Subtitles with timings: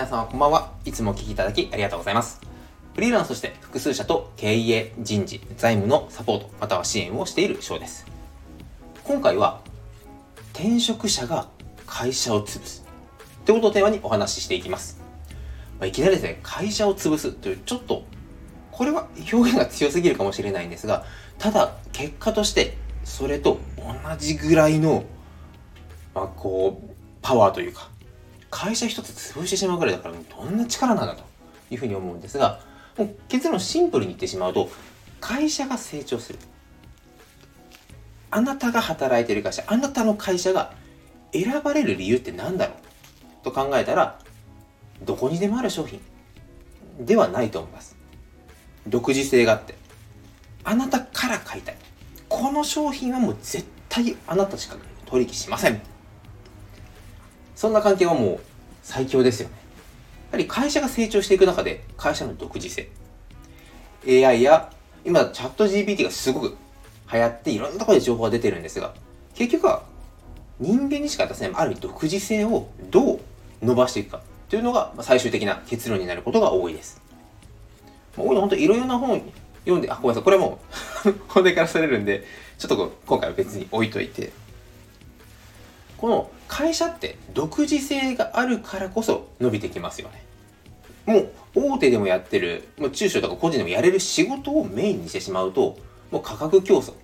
[0.00, 0.72] 皆様こんばんは。
[0.86, 2.40] いつもお聞きいただきありがとうございます。
[2.94, 8.06] フリーランスとして複数社と経営、人事、財務のサポート、または支援をしている翔です。
[9.04, 9.60] 今回は、
[10.54, 11.50] 転職者が
[11.86, 12.82] 会社を潰す。
[13.44, 15.02] ということをテーマにお話ししていきます。
[15.78, 18.04] まあ、いきなりですね、会社を潰すという、ちょっと、
[18.72, 21.04] これは表現が強すぎるかもしれないんですが、
[21.36, 25.04] ただ、結果として、それと同じぐらいの、
[26.14, 27.90] まあ、こう、パワーというか、
[28.50, 31.22] 会社一つ潰してしまうぐらいだからどんな力なんだと
[31.70, 32.60] いうふうに思うんですが
[32.98, 34.68] もう結論シンプルに言ってしまうと
[35.20, 36.38] 会社が成長する。
[38.32, 40.72] あなたが働いてる会社あなたの会社が
[41.32, 44.18] 選ばれる理由って何だろうと考えたら
[45.04, 46.00] どこにでもある商品
[46.98, 47.96] ではないと思います。
[48.86, 49.74] 独自性があって
[50.64, 51.76] あなたから買いたい。
[52.28, 54.76] この商品はもう絶対あなたしか
[55.06, 55.80] 取引しません。
[57.60, 58.40] そんな関係はもう
[58.82, 59.54] 最強ですよね。
[60.30, 62.88] やはり会社が成長していく中で会社の独自性
[64.06, 64.72] AI や
[65.04, 66.56] 今チャット GPT がすごく
[67.12, 68.94] 流行っていろんなところで情報が出てるんですが
[69.34, 69.82] 結局は
[70.58, 73.20] 人間にしか出せないある意味独自性をどう
[73.60, 77.02] 伸ばしていくかというのが最終的な結論になることが多いです。
[78.16, 79.20] 多いの本当いろいろな本
[79.64, 80.60] 読んで、あ、ごめんなさい、これも
[81.28, 82.24] 本題からされるんで、
[82.58, 84.32] ちょっと今回は別に置いといて、
[86.00, 90.24] この会社って独自性があるからこそ伸びてきますよね。
[91.04, 91.32] もう
[91.74, 95.76] 大手でもやってる、もう中小とか個人でもやれる仕事をメインにしてしまうと、
[96.10, 96.94] もう価格競争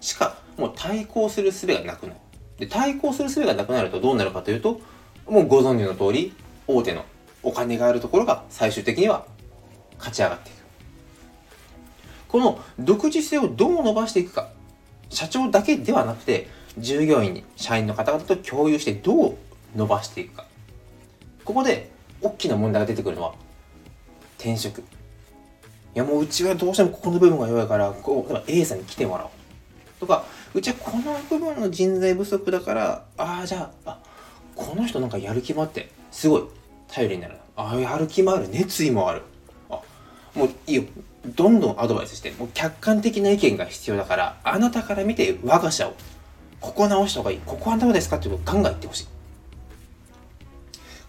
[0.00, 2.18] しかもう対抗する術がなくなる。
[2.58, 4.80] で、対抗する術がなくなるとどうなるかというと、
[5.26, 6.32] もうご存知の通り、
[6.66, 7.04] 大手の
[7.42, 9.26] お金があるところが最終的には
[9.98, 10.56] 勝ち上がっていく。
[12.28, 14.48] この独自性をどう伸ばしていくか、
[15.10, 19.36] 社長だけではなくて、従業員に社員の方々と共有してどう
[19.76, 20.46] 伸ばしていくか。
[21.44, 23.34] ここで大きな問題が出てくるのは
[24.38, 24.80] 転職。
[24.80, 24.84] い
[25.94, 29.30] やもううちはどうしてもここの部分が弱いからこう A さんに来てもらおう。
[30.00, 30.24] とか
[30.54, 33.98] うちはこの部分の人材不足だからああじゃああ
[34.56, 36.42] この人なんかやる気もあってすごい
[36.88, 37.36] 頼りになる。
[37.56, 39.22] ああやる気もある熱意もある。
[39.68, 39.80] あ
[40.34, 40.84] もういいよ。
[41.24, 45.94] どんどんアドバイスしてもう客観的な意見が必要だからあなたから見て我が社を
[46.62, 47.40] ここ直した方がいい。
[47.44, 49.06] ここはどうですかっていうことをガンガン言ってほしい。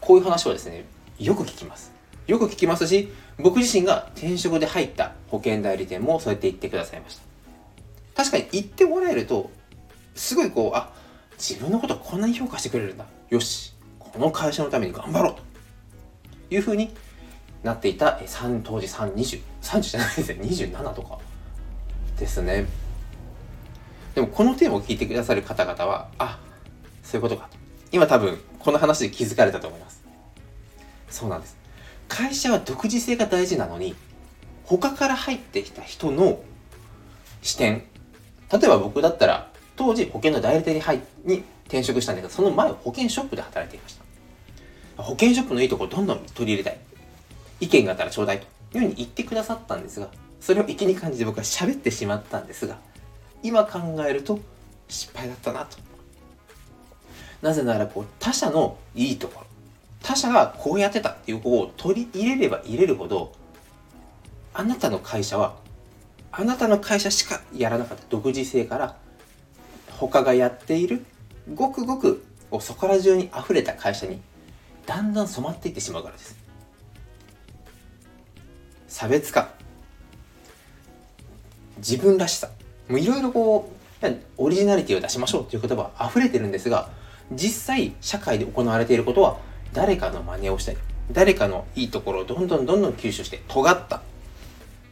[0.00, 0.86] こういう話はですね、
[1.18, 1.92] よく聞きます。
[2.26, 7.22] よく聞きますし、僕自身が転職で入った保険代理店もそうやって言ってくださいました。
[8.16, 9.50] 確かに言ってもらえると、
[10.14, 10.90] すごいこう、あ、
[11.38, 13.04] 自分のことこんなに評価してくれるんだ。
[13.28, 15.42] よし、この会社のために頑張ろうと
[16.54, 16.94] いうふうに
[17.62, 21.18] なっていた、3当時3、20、30じゃないですね、27とか
[22.18, 22.66] ですね。
[24.14, 26.38] でもこのテーマを聞いてくださる方々は、あ、
[27.02, 27.56] そういうことかと。
[27.92, 30.02] 今多分この話で気づかれたと思います。
[31.10, 31.56] そうなんです。
[32.08, 33.94] 会社は独自性が大事なのに、
[34.64, 36.42] 他から入ってきた人の
[37.42, 37.84] 視点。
[38.50, 43.94] 例えば僕だったら、当時保険の代理店に入に転職したんだけど、その前保険ショップで働いていまし
[44.96, 45.02] た。
[45.02, 46.78] 保険ショップのいいところどんどん取り入れたい。
[47.60, 48.40] 意見があったらちょうだい
[48.70, 50.08] というふうに言ってくださったんですが、
[50.40, 52.78] それを粋に感じて僕は喋ってしまったんですが、
[53.42, 54.38] 今考えると
[54.88, 55.78] 失敗だったなと。
[57.40, 59.46] なぜならこう他者のいいところ
[60.00, 63.32] 他者がこうやってたっていう方を取り入れれば入れるほど
[64.54, 65.56] あなたの会社は
[66.30, 68.04] あなたの会社しかやらなかった。
[68.08, 68.96] 独自性から
[69.98, 71.04] 他がやっている
[71.54, 72.24] ごくごく
[72.60, 74.20] そこら中に溢れた会社に
[74.86, 76.36] だんだん染まっていってしまうからです。
[78.88, 79.50] 差別化。
[81.78, 82.50] 自分らしさ。
[82.88, 83.70] もういろいろこ
[84.02, 84.06] う
[84.36, 86.90] オリジナリティを出しましょうという言葉は溢れてるんですが
[87.30, 89.38] 実際社会で行われていることは
[89.72, 90.78] 誰かの真似をしたり
[91.12, 94.02] 誰かのいいところをどんどんどんどん吸収して尖った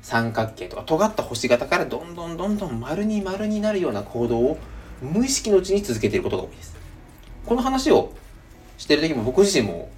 [0.02, 4.58] 三角形とか尖った星型からどんどんどんどん丸に丸になるような行動を
[5.02, 6.76] 無意識のうちに続けていることが多いです。
[7.46, 8.12] この話を
[8.78, 9.90] してる時も僕自身も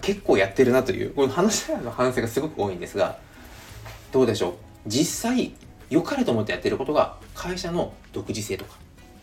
[0.00, 3.18] 結構やってるなというこの話の反省がすごく多いんですが
[4.12, 4.52] どうでしょう？
[4.86, 5.52] 実際
[5.90, 8.76] 良かれと思ってやってることが会社の独自性とか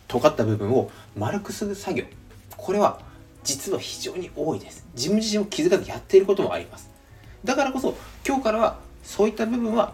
[0.08, 2.06] 尖った部分を丸くする作業。
[2.58, 3.00] これは
[3.44, 4.86] 実は非常に多いです。
[4.96, 6.90] 自分自身も気づかずやっていることもあります。
[7.44, 7.96] だからこそ
[8.28, 9.94] 今日からはそういった部分は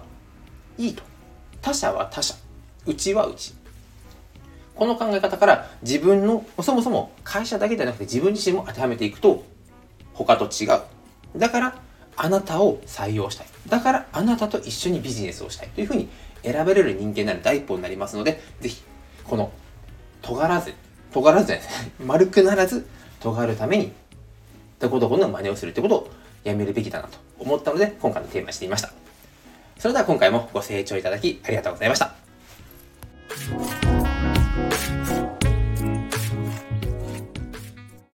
[0.78, 1.04] いいと。
[1.62, 2.36] 他者は他者。
[2.86, 3.54] うちはうち。
[4.76, 9.44] この考え方から自分のそもそも会社だけではなくて自分自身も当てはめていくと
[10.14, 10.82] 他と違う。
[11.38, 11.82] だから
[12.16, 13.48] あなたを採用したい。
[13.68, 15.70] だからあなたと一緒にビジネスをしたい。
[15.70, 16.10] というふうに
[16.44, 18.84] 選べれる人間になる第一歩になりますので、ぜひ、
[19.24, 19.52] この、
[20.22, 20.74] 尖らず、
[21.12, 21.92] 尖らずですね。
[22.04, 22.86] 丸くならず、
[23.20, 23.92] 尖るために、
[24.80, 26.10] どこどこの真似をするってことを
[26.44, 28.92] やめるべきだなと思ったので、今回のテーマにしてみました。
[29.78, 32.21] それでは今回もご清聴いただきありがとうございました。